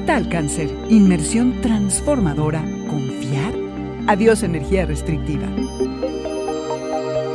[0.00, 0.70] tal cáncer?
[0.88, 2.62] Inmersión transformadora.
[2.88, 3.54] ¿Confiar?
[4.06, 5.46] Adiós energía restrictiva.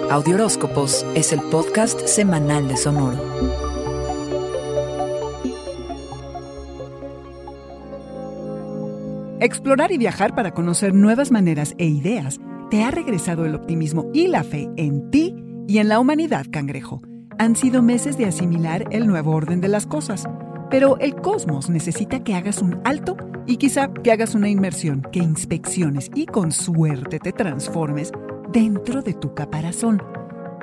[0.09, 3.17] Audioróscopos es el podcast semanal de Sonoro.
[9.39, 12.39] Explorar y viajar para conocer nuevas maneras e ideas
[12.69, 15.35] te ha regresado el optimismo y la fe en ti
[15.67, 17.01] y en la humanidad, cangrejo.
[17.39, 20.27] Han sido meses de asimilar el nuevo orden de las cosas,
[20.71, 25.19] pero el cosmos necesita que hagas un alto y quizá que hagas una inmersión, que
[25.19, 28.11] inspecciones y con suerte te transformes
[28.53, 30.01] dentro de tu caparazón.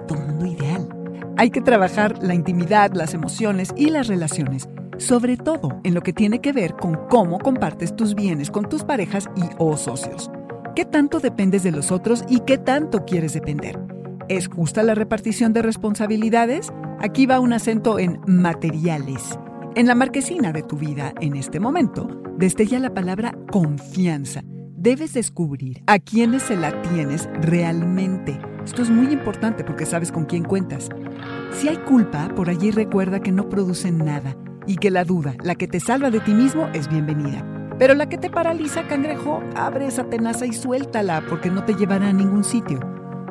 [0.09, 0.89] Tu mundo ideal.
[1.37, 4.67] Hay que trabajar la intimidad, las emociones y las relaciones,
[4.97, 8.85] sobre todo en lo que tiene que ver con cómo compartes tus bienes con tus
[8.85, 10.31] parejas y o socios.
[10.75, 13.79] ¿Qué tanto dependes de los otros y qué tanto quieres depender?
[14.29, 16.73] ¿Es justa la repartición de responsabilidades?
[16.99, 19.39] Aquí va un acento en materiales.
[19.75, 24.43] En la marquesina de tu vida, en este momento, destella la palabra confianza.
[24.77, 28.41] Debes descubrir a quiénes se la tienes realmente.
[28.65, 30.89] Esto es muy importante porque sabes con quién cuentas.
[31.53, 35.55] Si hay culpa, por allí recuerda que no producen nada y que la duda, la
[35.55, 37.45] que te salva de ti mismo, es bienvenida.
[37.79, 42.09] Pero la que te paraliza, cangrejo, abre esa tenaza y suéltala porque no te llevará
[42.09, 42.81] a ningún sitio.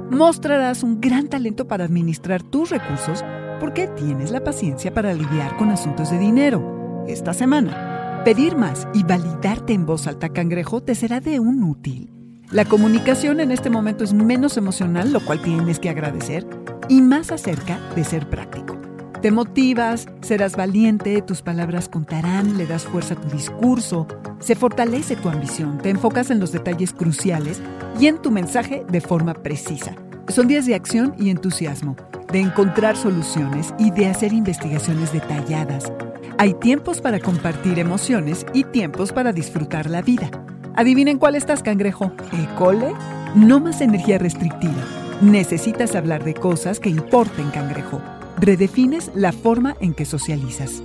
[0.09, 3.25] Mostrarás un gran talento para administrar tus recursos
[3.59, 7.03] porque tienes la paciencia para lidiar con asuntos de dinero.
[7.07, 12.11] Esta semana, pedir más y validarte en voz alta, cangrejo, te será de un útil.
[12.51, 16.47] La comunicación en este momento es menos emocional, lo cual tienes que agradecer,
[16.87, 18.77] y más acerca de ser práctico.
[19.21, 24.07] Te motivas, serás valiente, tus palabras contarán, le das fuerza a tu discurso,
[24.39, 27.61] se fortalece tu ambición, te enfocas en los detalles cruciales
[27.99, 29.95] y en tu mensaje de forma precisa.
[30.27, 31.95] Son días de acción y entusiasmo,
[32.31, 35.91] de encontrar soluciones y de hacer investigaciones detalladas.
[36.37, 40.29] Hay tiempos para compartir emociones y tiempos para disfrutar la vida.
[40.75, 42.11] Adivinen cuál estás, cangrejo.
[42.31, 42.93] ¿Ecole?
[43.35, 44.83] No más energía restrictiva.
[45.21, 48.01] Necesitas hablar de cosas que importen, cangrejo.
[48.39, 50.83] Redefines la forma en que socializas.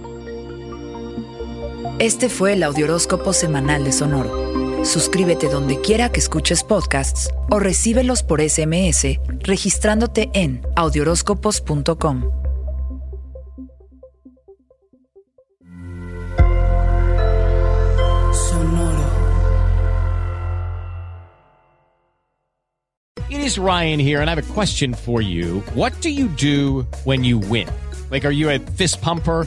[1.98, 4.51] Este fue el Audioróscopo Semanal de Sonoro.
[4.84, 12.42] Suscríbete donde quiera que escuches podcasts o recíbelos por SMS registrándote en audioróscopos.com.
[23.30, 25.62] It is Ryan here, and I have a question for you.
[25.74, 27.66] What do you do when you win?
[28.10, 29.46] Like, are you a fist pumper?